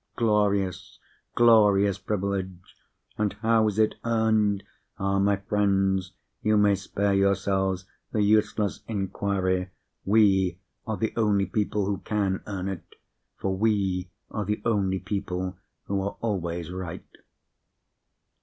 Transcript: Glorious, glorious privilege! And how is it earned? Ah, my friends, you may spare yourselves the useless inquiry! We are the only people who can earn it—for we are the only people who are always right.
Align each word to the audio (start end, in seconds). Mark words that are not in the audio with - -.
Glorious, 0.15 0.97
glorious 1.35 1.99
privilege! 1.99 2.75
And 3.19 3.33
how 3.33 3.67
is 3.67 3.77
it 3.77 3.93
earned? 4.03 4.63
Ah, 4.97 5.19
my 5.19 5.35
friends, 5.35 6.13
you 6.41 6.57
may 6.57 6.73
spare 6.73 7.13
yourselves 7.13 7.85
the 8.11 8.23
useless 8.23 8.79
inquiry! 8.87 9.69
We 10.03 10.57
are 10.87 10.97
the 10.97 11.13
only 11.15 11.45
people 11.45 11.85
who 11.85 11.99
can 11.99 12.41
earn 12.47 12.67
it—for 12.67 13.55
we 13.55 14.09
are 14.31 14.43
the 14.43 14.59
only 14.65 14.97
people 14.97 15.59
who 15.83 16.01
are 16.01 16.17
always 16.19 16.71
right. 16.71 17.05